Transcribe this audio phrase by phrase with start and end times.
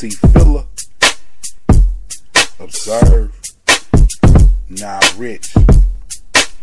[0.00, 0.64] pussy filler.
[2.58, 3.38] Observe.
[4.70, 5.52] Now, rich.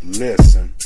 [0.02, 0.77] Listen.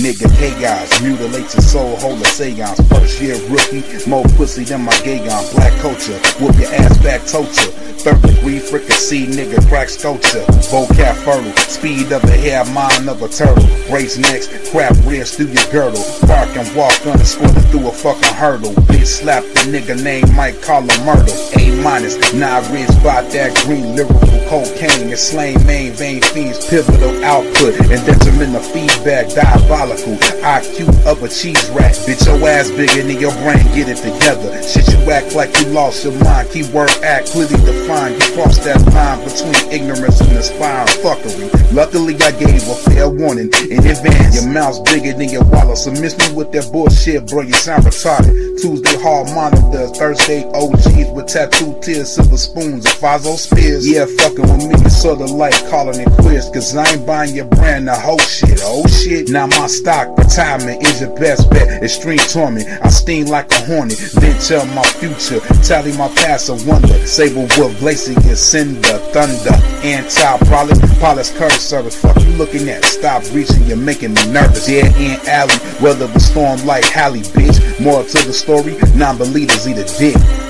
[0.00, 2.80] Nigga chaos, mutilate your soul, hold a seance.
[2.88, 5.44] First year rookie, more pussy than my gay on.
[5.52, 7.70] Black culture, whoop your ass back, torture.
[8.00, 10.40] Third degree fricassee, nigga crack sculpture.
[10.72, 13.62] Vocab fertile, speed of a hair, mind of a turtle.
[13.92, 16.02] Race necks, crap wrist through your girdle.
[16.26, 18.72] Bark and walk unescorted through a fucking hurdle.
[18.88, 21.36] Bitch slap the nigga name, might call him murder.
[21.58, 24.16] A minus, nah rich, bought that green lyrical
[24.48, 25.12] cocaine.
[25.12, 29.89] It's slain main vein fiends, pivotal output, and detrimental feedback, diabolical.
[29.98, 31.94] IQ of a cheese rat.
[32.06, 34.62] Bitch, your ass bigger than your brain, get it together.
[34.62, 36.48] Shit, you act like you lost your mind.
[36.50, 38.14] Keyword act, clearly defined.
[38.14, 41.72] You crossed that line between ignorance and aspiring fuckery.
[41.72, 44.34] Luckily, I gave a fair warning in advance.
[44.34, 47.42] Your mouth's bigger than your wallet, so miss me with that bullshit, bro.
[47.42, 48.60] You sound retarded.
[48.60, 53.88] Tuesday hall monitors, Thursday OGs with tattooed tears, silver spoons, and Fazo spears.
[53.88, 57.46] Yeah, fucking with me is sorta like calling it quits, cause I ain't buying your
[57.46, 58.60] brand, the whole shit.
[58.62, 61.82] Oh shit, now my stock retirement is your best bet.
[61.82, 66.54] Extreme torment, I sting like a hornet, then tell my future, tally my past a
[66.68, 67.06] wonder.
[67.06, 71.98] Sable wolf Glacier, Cinder, Thunder, Anti-Prolix, Polis, Curve Service.
[71.98, 72.84] Fuck you looking at?
[72.84, 74.68] Stop reaching, you're making me nervous.
[74.68, 77.58] Yeah, end alley, weather the storm like Halle, bitch.
[77.80, 80.49] More to the story, non-believers eat a dick.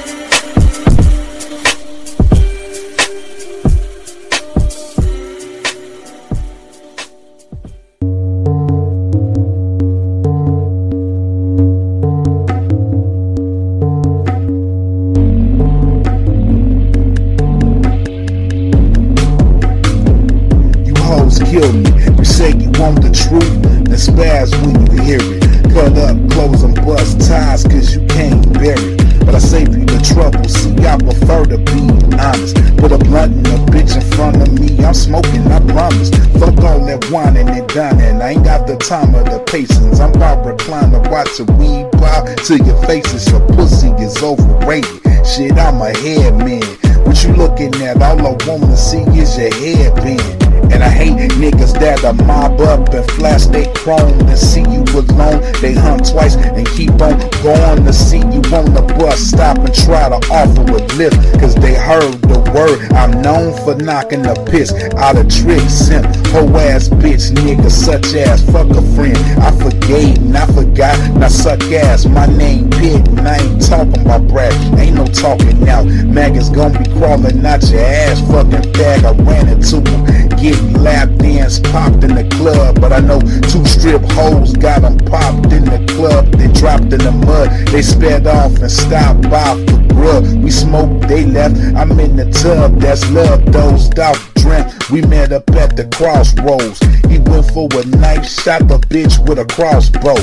[24.01, 25.45] Spaz when you hear it.
[25.75, 29.27] Cut up, close and bust ties, cause you can't it.
[29.27, 31.85] But I save you the trouble, see, I prefer to be
[32.17, 32.57] honest.
[32.79, 36.11] Put a blunt in a bitch in front of me, I'm smoking, I promise.
[36.41, 40.01] Fuck all that whining and dining, I ain't got the time or the patience.
[40.01, 43.31] I'm about recliner, watch a weed pop till your faces.
[43.31, 45.27] Your pussy is overrated.
[45.27, 46.65] Shit, I'm a head man.
[47.05, 48.01] What you looking at?
[48.03, 50.40] All I wanna see is your head bend.
[50.73, 55.41] And I hate niggas that'll mob up and flash they chrome and see you alone.
[55.61, 59.19] They hunt twice and keep on going to see you on the bus.
[59.21, 61.17] Stop and try to offer a lift.
[61.41, 62.93] Cause they heard the word.
[62.93, 65.73] I'm known for knocking the piss out of tricks.
[65.73, 69.17] Simp, hoe ass bitch, nigga, such as fuck a friend.
[69.41, 70.97] I forgave and I forgot.
[71.17, 72.07] Now suck ass.
[72.07, 74.53] My name Pit and I ain't talking about Brad.
[74.79, 75.83] Ain't no talking now.
[75.85, 78.21] Maggots gonna be crawling out your ass.
[78.31, 79.05] Fucking bag.
[79.05, 80.20] I ran into him.
[80.41, 82.81] Get lap dance popped in the club.
[82.81, 86.33] But I know two strip hoes got them popped in the club.
[86.33, 87.51] They dropped in the mud.
[87.69, 90.25] They sped off and stopped by for grub.
[90.43, 91.57] We smoked, they left.
[91.77, 92.81] I'm in the tub.
[92.81, 93.45] That's love.
[93.53, 94.89] Dozed out, dreamt.
[94.89, 96.81] We met up at the crossroads.
[97.11, 100.17] He went for a knife, shot the bitch with a crossbow.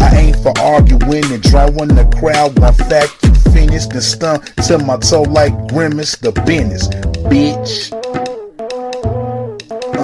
[0.00, 2.58] I ain't for arguing and drawing the crowd.
[2.58, 6.16] One fact, you finished and stung to my toe like grimace.
[6.16, 6.88] The business,
[7.28, 7.97] bitch.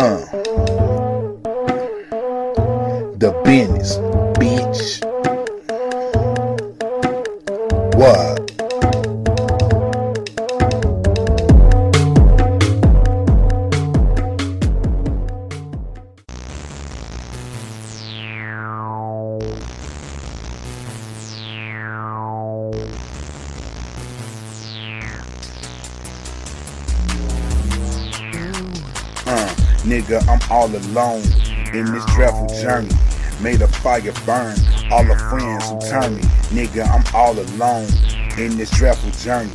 [0.04, 0.18] Uh.
[3.16, 3.96] The business,
[4.36, 5.00] bitch.
[7.96, 8.44] What?
[29.26, 29.53] Uh,
[29.84, 31.22] nigga, I'm all alone
[31.74, 32.90] in this dreadful journey.
[33.40, 34.56] Made a fire burn,
[34.90, 36.22] all the friends who turn me.
[36.52, 37.88] Nigga, I'm all alone
[38.38, 39.52] in this dreadful journey.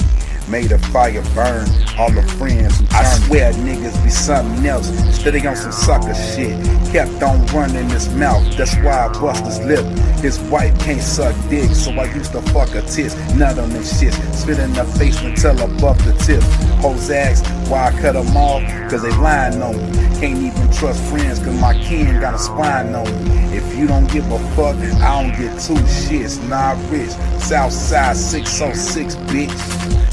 [0.47, 4.89] Made a fire burn, all the friends who turn I swear niggas be something else.
[5.16, 6.63] Steady on some sucker shit.
[6.91, 9.85] Kept on running his mouth, that's why I bust his lip.
[10.19, 13.16] His wife can't suck dick, so I used to fuck her tits.
[13.35, 16.44] Nut on them shits, spit in her face until above the tip.
[16.80, 19.98] Hoes ask why I cut them off, cause they lying on me.
[20.20, 23.58] Can't even trust friends, cause my kin got a spine on me.
[23.58, 26.42] If you don't give a fuck, I don't get two shits.
[26.48, 27.10] not rich.
[27.42, 29.50] Southside 606, bitch.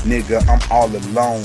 [0.03, 1.43] Nigga, I'm all alone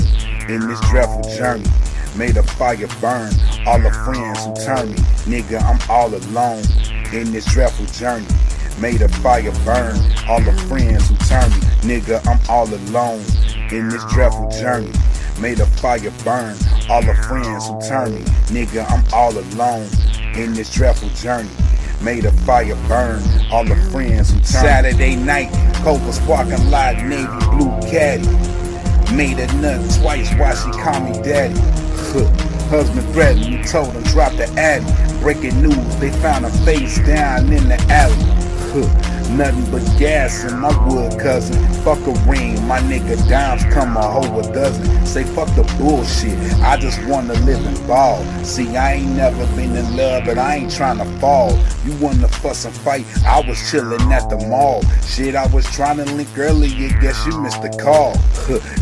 [0.49, 1.69] in this dreadful journey.
[2.17, 3.31] Made a fire burn,
[3.67, 4.97] all the friends who turn me.
[5.29, 6.63] Nigga, I'm all alone
[7.13, 8.25] in this dreadful journey.
[8.79, 9.95] Made a fire burn,
[10.27, 11.99] all the friends who turn me.
[11.99, 13.23] Nigga, I'm all alone
[13.71, 14.91] in this dreadful journey.
[15.39, 16.55] Made a fire burn,
[16.89, 18.21] all the friends who turn me.
[18.51, 19.87] Nigga, I'm all alone
[20.35, 21.49] in this dreadful journey.
[22.01, 23.21] Made a fire burn,
[23.51, 25.51] all the friends who turn Saturday night,
[25.83, 28.27] Copa sparking light, navy blue caddy.
[29.15, 31.59] Made a nut twice, why she call me daddy?
[32.69, 34.85] Husband threatened me, told him drop the addy.
[35.19, 39.20] Breaking news, they found a face down in the alley.
[39.31, 41.55] Nothing but gas in my wood, cousin.
[41.83, 45.05] Fuck a ring, my nigga dimes come a hoe a dozen.
[45.05, 48.23] Say fuck the bullshit, I just wanna live and ball.
[48.43, 51.57] See, I ain't never been in love, but I ain't trying to fall.
[51.85, 54.83] You wanna fuss and fight, I was chillin' at the mall.
[55.07, 58.13] Shit, I was trying to link earlier, guess you missed the call.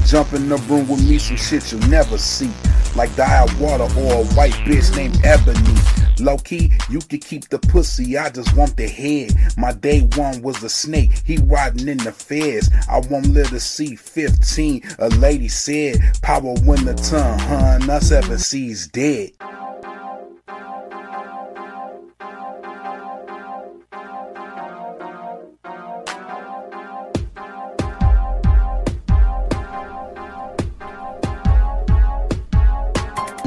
[0.07, 2.51] Jump in the room with me, some shit you'll never see.
[2.95, 5.77] Like dial water or a white bitch named Ebony.
[6.19, 9.33] Low key, you can keep the pussy, I just want the head.
[9.57, 12.69] My day one was a snake, he riding in the feds.
[12.89, 14.81] I won't live to see 15.
[14.99, 19.31] A lady said, Power win the tongue, hun, us ever sees dead.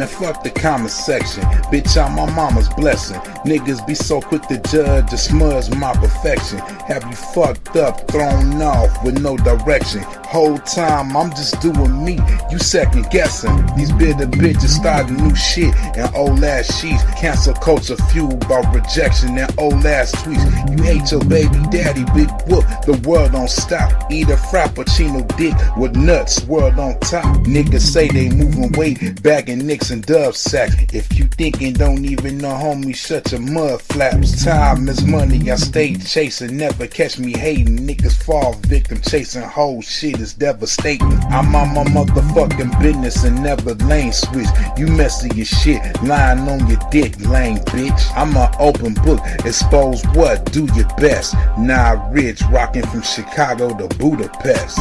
[0.03, 1.45] Man, fuck the comment section.
[1.71, 3.21] Bitch, I'm my mama's blessing.
[3.47, 6.59] Niggas be so quick to judge and smudge my perfection.
[6.89, 10.03] Have you fucked up, thrown off with no direction?
[10.33, 12.19] Whole time I'm just doing me,
[12.51, 13.55] you second guessing.
[13.77, 17.05] These bitter bitches starting new shit and old ass sheets.
[17.21, 20.43] Cancel culture fueled by rejection and old ass tweets.
[20.71, 22.65] You hate your baby daddy, big whoop.
[22.87, 24.11] The world don't stop.
[24.11, 27.25] Eat a frappuccino dick with nuts, world on top.
[27.45, 30.95] Niggas say they moving weight, bagging nicks and dub sack.
[30.95, 34.43] If you thinking don't even know, homie, shut your mud flaps.
[34.43, 37.81] Time is money, I stay chasing, never catch me hating.
[37.81, 41.13] Niggas fall victim chasing whole shit is devastating.
[41.31, 44.47] I'm on my motherfucking business and never lane switch.
[44.79, 48.01] You messy as shit, lying on your dick, lame bitch.
[48.17, 51.35] I'm an open book, expose what, do your best.
[51.59, 54.79] Nah, rich, rocking from Chicago to Budapest.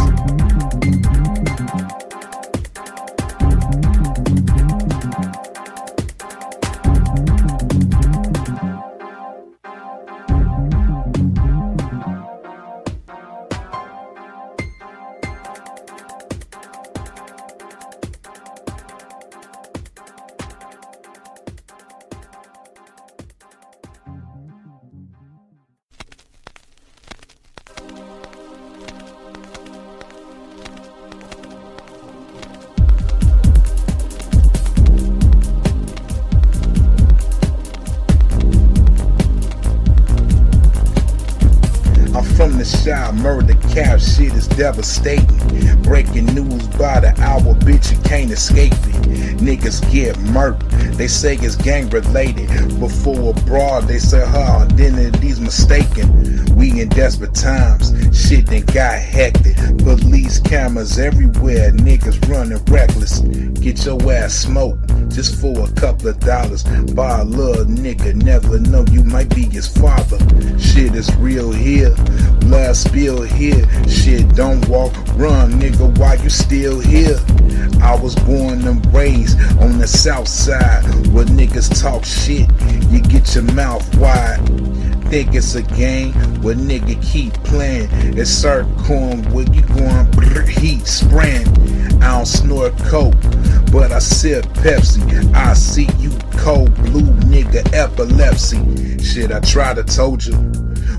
[42.20, 45.82] From the shop, murder cap shit is devastating.
[45.82, 49.38] Breaking news by the hour, bitch, you can't escape it.
[49.38, 52.50] Niggas get murked, they say it's gang related.
[52.80, 56.56] Before abroad, they say her identity's mistaken.
[56.56, 59.58] We in desperate times, shit done got hectic.
[59.80, 63.20] Police cameras everywhere, niggas running reckless.
[63.62, 66.64] Get your ass smoked just for a couple of dollars.
[66.94, 70.18] By a little nigga, never know you might be his father.
[70.60, 71.94] Shit is real here,
[72.40, 73.66] blood spill here.
[73.90, 77.20] Shit, don't walk, run, nigga, while you still here.
[77.82, 82.50] I was born and raised on the south side where niggas talk shit.
[82.92, 84.40] You get your mouth wide
[85.12, 87.90] think it's a game where nigga keep playing.
[88.18, 88.44] It's
[88.88, 90.08] corn where you going
[90.48, 91.48] heat spraying.
[92.02, 93.22] I don't snort coke,
[93.72, 95.34] but I sip Pepsi.
[95.34, 98.98] I see you cold blue nigga epilepsy.
[99.04, 100.36] Shit, I tried to told you.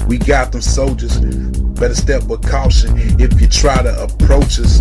[0.06, 1.20] We got them soldiers.
[1.20, 4.80] Better step with caution if you try to approach us.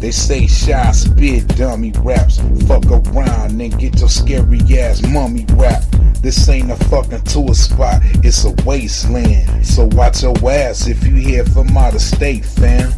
[0.00, 2.38] They say shy spit dummy raps.
[2.66, 5.84] Fuck around and get your scary ass mummy rap.
[6.20, 9.66] This ain't a fucking tourist spot, it's a wasteland.
[9.66, 12.92] So watch your ass if you here from out of state, fam.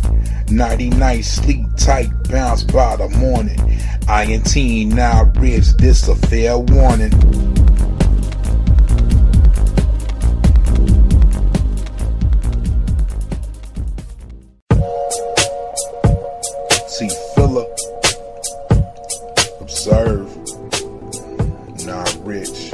[0.50, 3.58] Nighty night, sleep tight, bounce by the morning.
[4.06, 7.10] I and INT now rich, this a fair warning.
[16.86, 17.78] See, Philip,
[19.60, 20.28] observe,
[21.86, 22.72] not rich.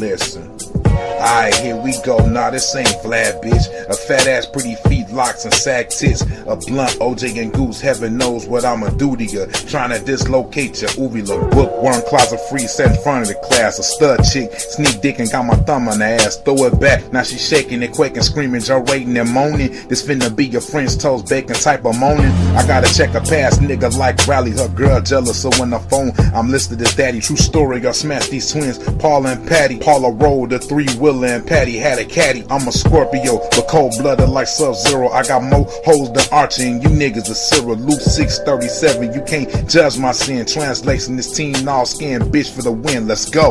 [0.00, 0.50] Listen.
[0.86, 2.26] Alright, here we go.
[2.26, 3.68] Nah, this ain't flat, bitch.
[3.88, 6.22] A fat ass, pretty feet, locks, and sag tits.
[6.46, 7.80] A blunt, OJ and Goose.
[7.80, 9.46] Heaven knows what I'ma do to ya.
[9.68, 11.48] Trying to dislocate your uvula.
[11.50, 13.78] Bookworm closet free, set in front of the class.
[13.78, 16.36] A stud chick, sneak dick and got my thumb on the ass.
[16.38, 17.12] Throw it back.
[17.12, 19.72] Now she shaking and quaking, screaming, gyrating and moaning.
[19.88, 22.32] This finna be your French toast bacon type of moaning.
[22.56, 25.42] I gotta check a past nigga like Rally, her girl jealous.
[25.42, 27.20] So when the phone, I'm listed as daddy.
[27.20, 29.78] True story, I smashed these twins, Paul and Patty.
[29.78, 32.44] Paula rolled the three wheeler and Patty had a caddy.
[32.50, 36.70] I'm a Scorpio, but cold blooded like Sub Zero I got more holes than Archie,
[36.70, 37.76] and you niggas are Cyril.
[37.76, 39.12] Luke 637.
[39.12, 40.44] You can't judge my sin.
[40.46, 43.08] Translation this team all skin, bitch for the win.
[43.08, 43.50] Let's go.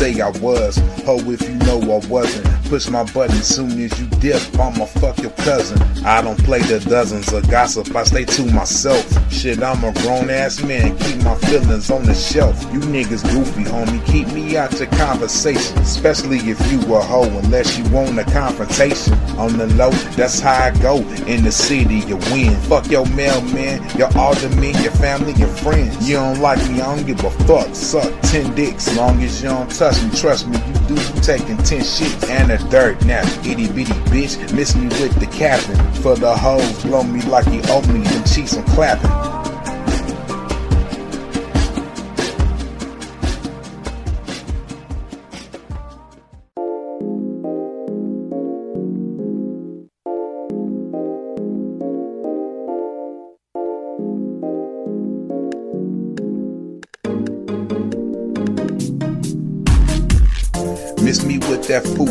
[0.00, 2.46] Say I was, ho if you know I wasn't.
[2.70, 5.78] Push my button soon as you dip, I'ma fuck your cousin.
[6.06, 9.04] I don't play the dozens of gossip, I stay to myself.
[9.30, 12.62] Shit, I'm a grown ass man, keep my feelings on the shelf.
[12.72, 15.76] You niggas goofy, homie, keep me out your conversation.
[15.80, 19.12] Especially if you a hoe, unless you want a confrontation.
[19.36, 20.96] On the low, that's how I go.
[21.26, 22.56] In the city, you win.
[22.70, 26.08] Fuck your mailman, your alderman, your family, your friends.
[26.08, 27.74] You don't like me, I don't give a fuck.
[27.74, 30.10] Suck 10 dicks, long as you don't touch me.
[30.18, 33.24] Trust me, you do, you taking 10 shit and a dirt nap.
[33.44, 35.76] Itty bitty bitch, miss me with the capping.
[36.02, 39.29] For the hoes, blow me like you owe me, them cheeks I'm clapping.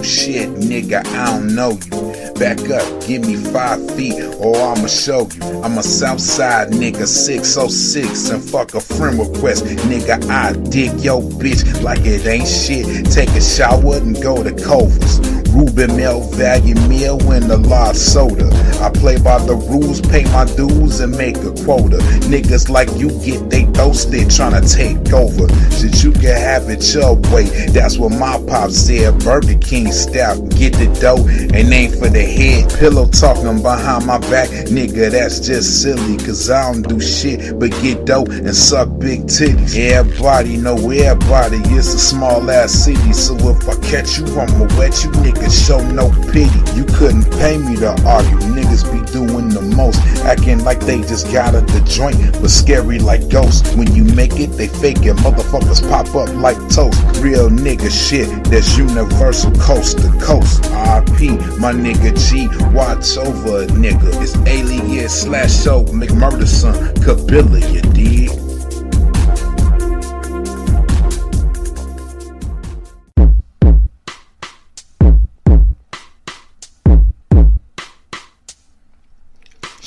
[0.10, 2.34] Shit, nigga, I don't know you.
[2.34, 5.44] Back up, give me five feet, or I'ma show you.
[5.62, 9.66] I'm a Southside nigga, 606, and fuck a friend request.
[9.66, 13.06] Nigga, I dig yo bitch like it ain't shit.
[13.12, 15.39] Take a shower and go to Culver's.
[15.54, 18.50] Ruben Mel, value meal, and a lot soda.
[18.82, 21.98] I play by the rules, pay my dues, and make a quota.
[22.30, 25.48] Niggas like you get they thirsty trying to take over.
[25.72, 27.46] Shit, you can have it your way.
[27.70, 29.20] That's what my pop said.
[29.24, 32.70] Burger King style, get the dough, and ain't for the head.
[32.80, 36.18] Pillow talking behind my back, nigga, that's just silly.
[36.18, 39.78] Cause I don't do shit but get dough and suck big titties.
[39.78, 43.14] Everybody know everybody, it's a small ass city.
[43.14, 45.39] So if I catch you, I'ma wet you, nigga.
[45.50, 46.50] Show no pity.
[46.76, 48.38] You couldn't pay me to argue.
[48.54, 53.00] Niggas be doing the most, acting like they just got at the joint, but scary
[53.00, 53.76] like ghosts.
[53.76, 55.16] When you make it, they fake it.
[55.18, 57.02] Motherfuckers pop up like toast.
[57.22, 60.64] Real nigga shit, that's universal coast to coast.
[60.64, 64.22] RP, my nigga G, watch over a nigga.
[64.22, 68.49] It's alias slash show McMurder son, Kabilla, you dig?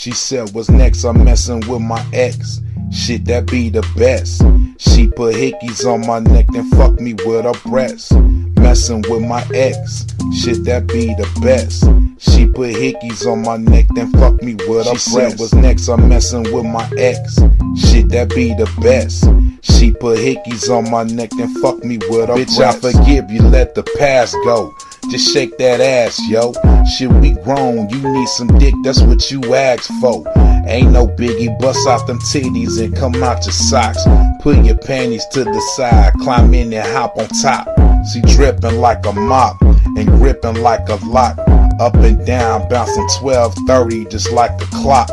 [0.02, 1.04] She said, What's next?
[1.04, 2.60] I'm messing with my ex.
[2.90, 4.42] Shit, that be the best.
[4.76, 8.10] She put hickeys on my neck, and fuck me with her breasts.
[8.10, 10.04] Messing with my ex.
[10.34, 11.84] Shit, that be the best.
[12.18, 15.36] She put hickeys on my neck, then fuck me with her she breasts.
[15.36, 15.86] Said, What's next?
[15.86, 17.36] I'm messing with my ex.
[17.76, 19.22] Shit, that be the best.
[19.62, 22.84] She put hickeys on my neck, then fuck me with her Bitch, breasts.
[22.84, 24.74] I forgive you, let the past go.
[25.12, 26.54] Just shake that ass, yo.
[26.86, 27.86] Shit, we grown.
[27.90, 30.24] You need some dick, that's what you asked for.
[30.66, 34.02] Ain't no biggie, bust off them titties and come out your socks.
[34.40, 37.68] Put your panties to the side, climb in and hop on top.
[38.10, 41.36] She dripping like a mop and gripping like a lock.
[41.78, 45.10] Up and down, bouncing 1230 just like the clock.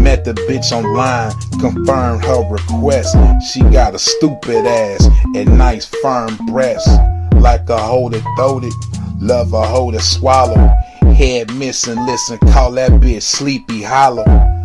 [0.00, 1.30] Met the bitch online,
[1.60, 3.16] confirmed her request.
[3.52, 6.90] She got a stupid ass and nice firm breasts.
[7.36, 8.72] Like a hold it, throated.
[9.20, 10.54] Love a hoe to swallow.
[11.14, 14.24] Head missing, listen, call that bitch sleepy hollow.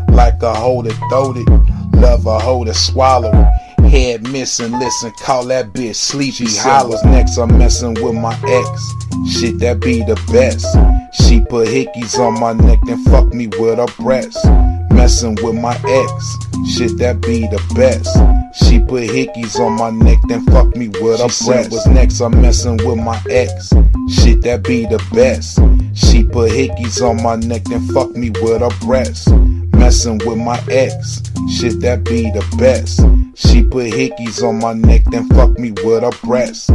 [0.10, 0.93] Like a hoe that
[1.38, 1.98] it.
[2.00, 3.31] Love a hoe to swallow.
[3.79, 6.98] Head missing, listen, call that bitch sleepy hollow.
[7.05, 8.93] Next, I'm messing with my ex.
[9.31, 10.65] Shit, that be the best.
[11.24, 14.45] She put hickeys on my neck, and fuck me with her breasts.
[14.93, 16.38] Messing with my ex.
[16.69, 18.15] Shit, that be the best.
[18.63, 21.71] She put hickeys on my neck, then fuck me with she breasts.
[21.71, 22.21] What's next?
[22.21, 23.73] I'm messing with my ex.
[24.09, 25.59] Shit, that be the best.
[25.93, 29.27] She put hickeys on my neck, then fuck me with her breasts.
[29.73, 31.21] Messing with my ex.
[31.50, 33.01] Shit, that be the best.
[33.35, 36.69] She put hickeys on my neck, then fuck me with her breasts.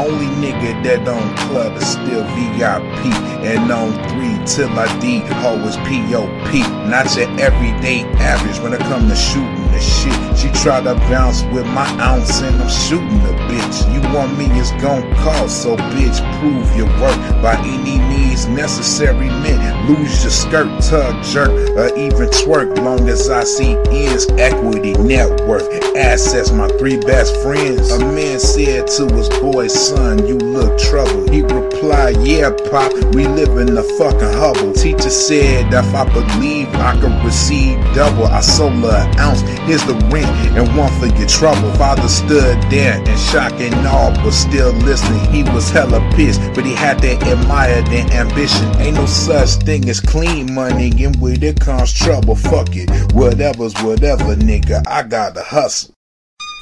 [0.00, 3.04] Only nigga that don't club is still VIP.
[3.44, 6.52] And on three till I D, always POP.
[6.88, 9.59] Not your everyday average when it come to shooting.
[9.72, 10.38] The shit.
[10.38, 13.92] She try to bounce with my ounce and I'm shooting the bitch.
[13.92, 15.62] You want me, it's gon' cost.
[15.62, 19.28] So bitch, prove your work by any means necessary.
[19.28, 22.76] Man, lose your skirt, tug, jerk, or even twerk.
[22.78, 26.50] Long as I see ends, equity, net worth, assets.
[26.52, 27.90] My three best friends.
[27.90, 31.30] A man said to his boy, son, you look troubled.
[31.30, 34.72] He replied, yeah, pop, we live in the fucking Hubble.
[34.72, 39.42] Teacher said, if I believe I can receive double, I sold an ounce.
[39.66, 40.26] Here's the rent
[40.56, 41.70] and one for your trouble.
[41.74, 45.20] Father stood there in shock and awe, but still listening.
[45.32, 48.66] He was hella pissed, but he had to admire the ambition.
[48.80, 52.34] Ain't no such thing as clean money, and with it comes trouble.
[52.34, 54.82] Fuck it, whatever's whatever, nigga.
[54.86, 55.94] I gotta hustle.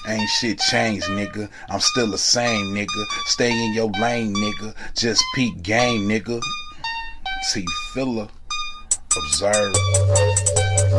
[0.07, 1.51] Ain't shit changed, nigga.
[1.69, 3.05] I'm still the same, nigga.
[3.27, 4.75] Stay in your lane, nigga.
[4.95, 6.41] Just peak game, nigga.
[7.53, 8.29] T filler.
[9.19, 9.75] Observe.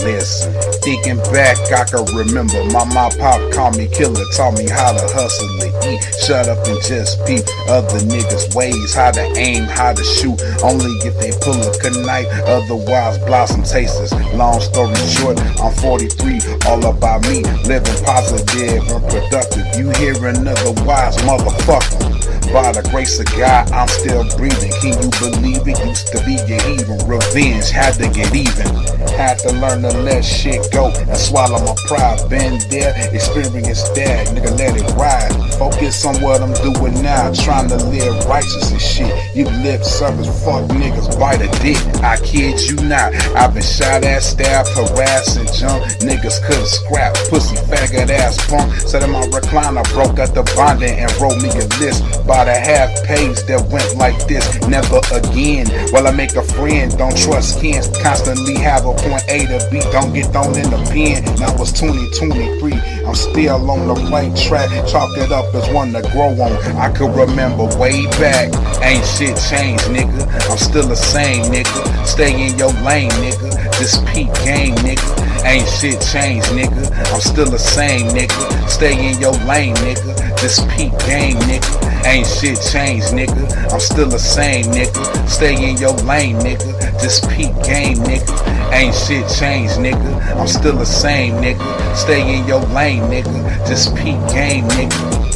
[0.04, 4.92] Listen, thinking back, I can remember my mom pop called me killer, taught me how
[4.92, 6.04] to hustle and eat.
[6.26, 10.42] Shut up and just peep other niggas' ways, how to aim, how to shoot.
[10.64, 14.12] Only if they pull a knife, otherwise blossom tasters.
[14.34, 19.66] Long story short, I'm 43, all about me, living positive and productive.
[19.78, 22.09] You hear another wise motherfucker.
[22.52, 24.74] By the grace of God, I'm still breathing.
[24.82, 25.78] Can you believe it?
[25.86, 28.66] Used to be your even revenge, had to get even.
[29.14, 32.28] Had to learn to let shit go and swallow my pride.
[32.30, 35.30] Been there, experience that, nigga, let it ride.
[35.62, 39.14] Focus on what I'm doing now, trying to live righteous and shit.
[39.36, 41.78] You lip service, fuck niggas, bite a dick.
[42.02, 46.02] I kid you not, I've been shot at, stabbed, harassed, and jumped.
[46.02, 48.74] Niggas couldn't scrap, pussy faggot ass punk.
[48.82, 52.56] Sat in my recliner, broke out the bonding and wrote me a list by the
[52.56, 54.46] half page that went like this.
[54.68, 55.68] Never again.
[55.92, 57.84] While I make a friend, don't trust kin.
[58.02, 61.24] Constantly have a point A to B, don't get thrown in the pen.
[61.40, 64.70] Now it's 2023, I'm still on the right track.
[64.88, 66.54] Chalk it up as one to grow on.
[66.78, 68.54] I could remember way back.
[68.84, 70.30] Ain't shit changed, nigga.
[70.48, 72.06] I'm still the same, nigga.
[72.06, 73.50] Stay in your lane, nigga.
[73.80, 75.44] This peak game, nigga.
[75.44, 76.86] Ain't shit changed, nigga.
[77.12, 78.70] I'm still the same, nigga.
[78.70, 80.40] Stay in your lane, nigga.
[80.40, 82.06] This peak game, nigga.
[82.06, 83.74] Ain't shit changed, nigga.
[83.74, 85.28] I'm still the same, nigga.
[85.28, 86.80] Stay in your lane, nigga.
[87.02, 88.50] This peak game, nigga.
[88.72, 90.38] Ain't shit changed, nigga.
[90.38, 91.96] I'm still the same, nigga.
[91.96, 93.68] Stay in your lane, nigga.
[93.68, 95.30] This peak game, nigga.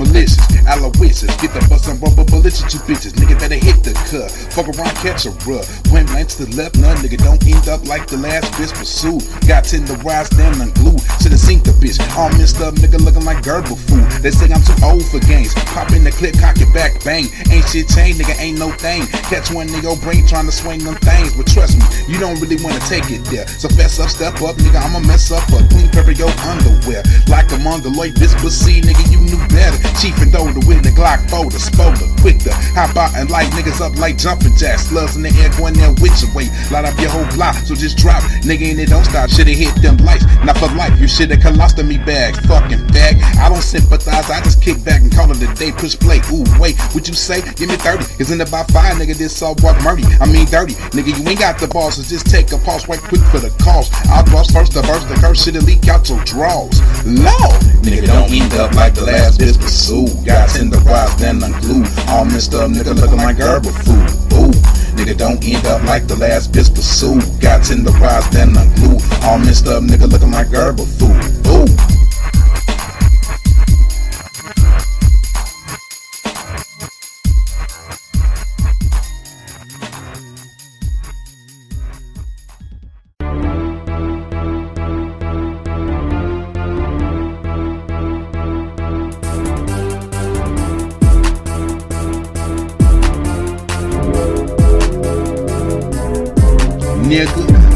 [0.00, 1.34] malicious, Aloysius.
[1.42, 3.12] Get the bus and rubber bullets at you bitches.
[3.18, 4.30] Nigga better hit the cut.
[4.54, 5.66] Fuck around, catch a rub.
[5.90, 9.22] When right to the left, none nigga don't end up like the last bitch pursued.
[9.46, 11.02] Got ten the rise, damn unglued.
[11.20, 11.98] Should've seen the bitch.
[12.16, 14.06] All messed up, nigga looking like Gerber food.
[14.22, 15.54] They say I'm too old for games.
[15.74, 17.26] Pop in the clip, cock it back, bang.
[17.50, 19.06] Ain't shit changed, nigga, ain't no thing.
[19.26, 21.34] Catch one in your brain trying to swing them things.
[21.34, 23.46] But trust me, you don't really wanna take it there.
[23.46, 25.42] So fess up, step up, nigga, I'ma mess up.
[25.50, 27.02] A clean of your underwear.
[27.26, 29.76] Like a mongoloid, this see, nigga, you knew better.
[30.00, 33.80] Chief and Doda with the Glock folder, spoiler, quick to hop out and light niggas
[33.80, 34.88] up like jumping jacks.
[34.88, 36.50] Slugs in the air going there with your weight.
[36.70, 38.22] Light up your whole block, so just drop.
[38.42, 39.28] Nigga, and it don't stop.
[39.28, 40.98] Shoulda hit them lights, not for life.
[40.98, 43.20] You shoulda colostomy bags, fucking fag.
[43.36, 45.72] I don't sympathize, I just kick back and call it a day.
[45.72, 46.20] Push play.
[46.32, 47.42] Ooh, wait, what you say?
[47.54, 48.04] Give me 30.
[48.16, 50.04] Cause in about five, nigga, this all walk murdy.
[50.20, 50.74] I mean dirty.
[50.96, 53.50] Nigga, you ain't got the balls, so just take a pause right quick for the
[53.62, 53.90] cause.
[54.08, 56.80] I'll bust first, the verse, the curse shoulda leak out your draws.
[57.04, 60.24] Lord, nigga, don't end up like the last bitch pursued.
[60.24, 61.88] Got in the rise, then unglued.
[62.08, 64.08] All messed up, nigga, looking like Gerber food.
[64.38, 64.54] Ooh.
[64.96, 67.22] Nigga, don't end up like the last bitch pursued.
[67.40, 69.02] Got in the rise, then unglued.
[69.24, 71.16] All messed up, nigga, looking like Gerber food.
[71.46, 71.99] Ooh.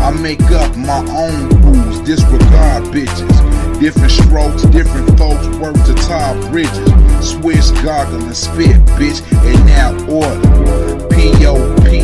[0.04, 3.80] I make up my own rules, disregard bitches.
[3.80, 6.92] Different strokes, different folks work to top bridges.
[7.26, 11.08] Swish, goggle, and spit, bitch, and now order.
[11.08, 12.00] P.O.P.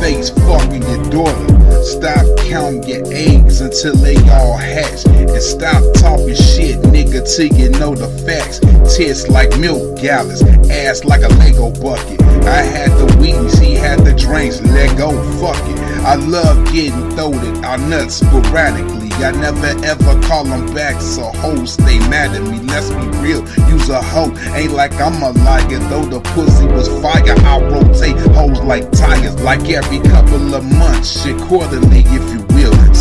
[0.00, 1.82] face, fucking your daughter.
[1.84, 5.04] Stop counting your eggs until they all hatch.
[5.04, 8.60] And stop talking shit, nigga, till you know the facts.
[8.96, 12.22] Tits like milk gallons, ass like a Lego bucket.
[12.46, 15.81] I had the weeds, he had the drinks, let go, fuck it.
[16.04, 19.10] I love getting throated, our nuts sporadically.
[19.24, 22.58] I never ever call them back, so hoes stay mad at me.
[22.60, 24.36] Let's be real, use a hoe.
[24.54, 27.22] Ain't like I'm a liar, though the pussy was fire.
[27.46, 32.41] I rotate hoes like tires, like every couple of months, shit quarterly, if you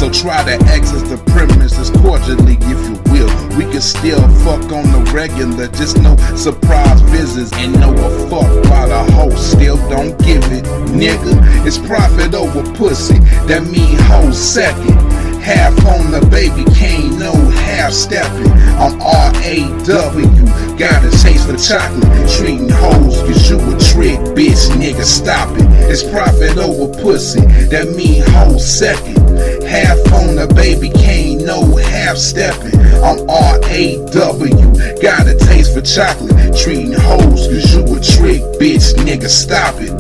[0.01, 3.29] So try to access the premises cordially, if you will.
[3.55, 8.49] We can still fuck on the regular, just no surprise visits and no a fuck
[8.63, 9.29] by the hoe.
[9.35, 11.37] Still don't give it, nigga.
[11.67, 14.97] It's profit over pussy, that mean whole second.
[15.41, 17.33] Half on the baby cane, no
[17.69, 18.51] half stepping.
[18.81, 22.29] I'm R-A-W, got a taste for chocolate.
[22.37, 25.65] Treating hoes, cause you a trick, bitch, nigga, stop it.
[25.91, 29.20] It's profit over pussy, that mean whole second.
[29.67, 32.79] Half on the baby cane, no half stepping.
[33.01, 36.55] I'm R-A-W, got a taste for chocolate.
[36.57, 39.91] Treating hoes, cause you a trick, bitch, nigga, stop it.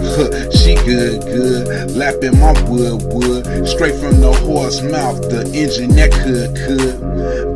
[0.53, 3.67] she good, good, lapping my wood, wood.
[3.67, 7.01] Straight from the horse mouth, the engine that could, could.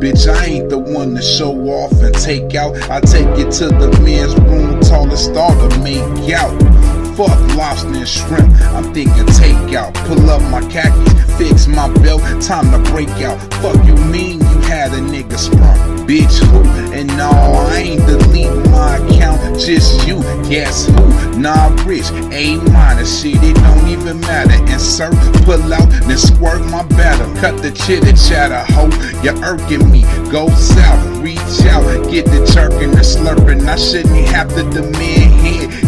[0.00, 2.74] Bitch, I ain't the one to show off and take out.
[2.90, 6.95] I take it to the men's room, tallest star to make out.
[7.16, 9.94] Fuck lobster and shrimp, I'm thinking takeout.
[10.06, 13.40] Pull up my khakis, fix my belt, time to break out.
[13.54, 16.06] Fuck you mean you had a nigga sprung?
[16.06, 16.62] Bitch, who?
[16.92, 20.20] And no, I ain't delete my account, just you.
[20.50, 21.38] Guess who?
[21.38, 24.54] Nah, rich, A minus shit, it don't even matter.
[24.70, 25.14] Insert,
[25.46, 27.24] pull out, then squirt my batter.
[27.40, 28.90] Cut the chitter chatter, ho.
[29.22, 30.02] You're irking me.
[30.30, 33.66] Go south, reach out, get the jerking, the slurping.
[33.66, 35.15] I shouldn't have to demand.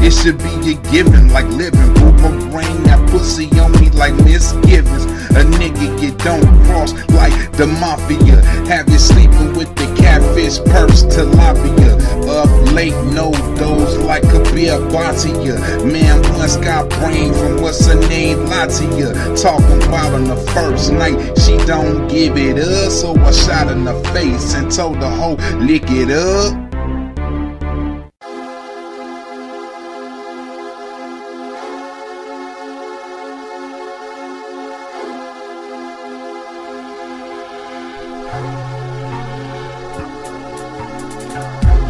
[0.09, 1.93] It should be a given, like living.
[1.93, 5.05] Boomerang that pussy on me like misgivings.
[5.37, 8.41] A nigga you don't cross like the mafia.
[8.73, 11.93] Have you sleeping with the catfish purse tilapia.
[12.27, 15.61] Up late, no dose like a beer Batia.
[15.85, 19.13] Man once got brain from what's her name, Latia.
[19.39, 22.91] Talking about on the first night, she don't give it up.
[22.91, 26.68] So I shot in the face and told the hoe, lick it up.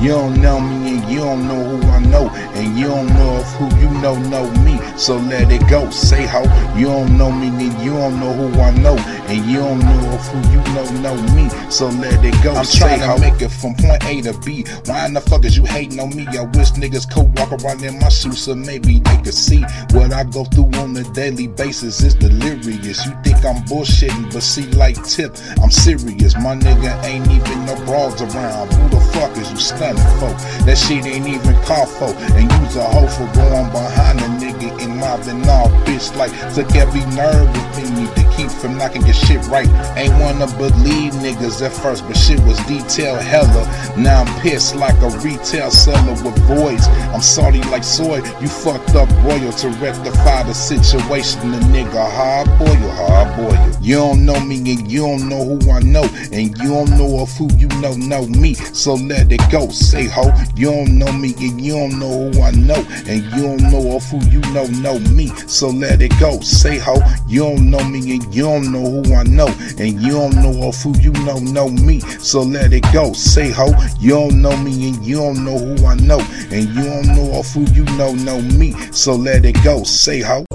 [0.00, 0.77] You don't know me
[1.11, 2.29] you don't know who I know.
[2.55, 4.79] And you don't know if who you know know me.
[4.97, 5.90] So let it go.
[5.90, 6.42] Say how
[6.77, 8.97] you don't know me and you don't know who I know.
[9.29, 11.49] And you don't know if who you know know me.
[11.71, 12.53] So let it go.
[12.55, 14.64] I'm trying to make it from point A to B.
[14.87, 16.27] Why in the fuck is you hating on me?
[16.29, 20.12] I wish niggas could walk around in my shoes so maybe they could see what
[20.12, 22.03] I go through on a daily basis.
[22.03, 23.07] It's delirious.
[23.07, 26.35] You think I'm bullshitting, but see, like tip, I'm serious.
[26.37, 28.73] My nigga ain't even no broads around.
[28.73, 30.18] Who the fuck is you studying?
[30.18, 30.37] folk.
[30.66, 31.88] That shit ain't even called.
[32.37, 36.74] And use a hoe for going behind a nigga in mobbing all bitch like took
[36.74, 39.68] every nerve within me keep from knocking your shit right.
[39.96, 43.64] Ain't wanna believe niggas at first, but shit was detailed hella.
[43.96, 46.87] Now I'm pissed like a retail seller with voids.
[47.12, 48.18] I'm salty like soy.
[48.40, 51.51] You fucked up royal to rectify the situation.
[51.51, 53.83] The nigga hard boil, hard boil.
[53.83, 56.05] You don't know me and you don't know who I know.
[56.33, 58.55] And you don't know of who you know know me.
[58.55, 60.31] So let it go say ho.
[60.55, 62.87] You don't know me and you don't know who I know.
[63.09, 65.27] And you don't know of who you know know me.
[65.48, 66.38] So let it go.
[66.40, 66.98] Say ho.
[67.27, 69.48] You don't know me and you don't know who I know.
[69.78, 72.00] And you don't know of who you know know me.
[72.00, 73.12] So let it go.
[73.12, 73.68] Say ho.
[74.00, 76.20] You don't know me and you don't know who I know.
[76.50, 78.72] And you don't know of who you know know me.
[78.92, 79.82] So let it go.
[79.84, 80.47] Say ho.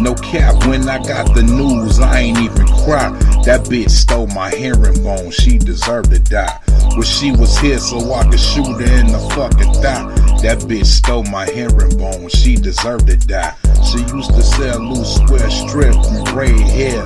[0.00, 3.10] No cap, when I got the news, I ain't even cry.
[3.44, 6.58] That bitch stole my herringbone, she deserved to die.
[6.96, 10.08] Wish she was here so I could shoot her in the fucking thigh.
[10.40, 13.54] That bitch stole my herringbone, she deserved to die.
[13.84, 17.04] She used to sell loose square strip from gray hair.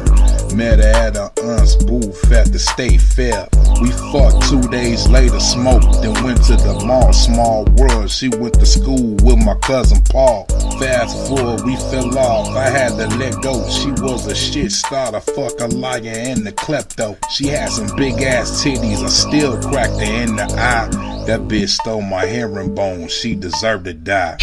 [0.54, 3.48] Met her at a aunt's booth at the state fair.
[3.80, 7.12] We fucked two days later, smoked, then went to the mall.
[7.12, 10.46] Small world, she went to school with my cousin Paul.
[10.78, 12.50] Fast forward, we fell off.
[12.50, 13.68] I had to let go.
[13.68, 17.18] She was a shit starter, fuck a liar and a klepto.
[17.30, 20.88] She had some big ass titties, I still cracked her in the eye.
[21.26, 24.38] That bitch stole my herringbone, she deserved to die.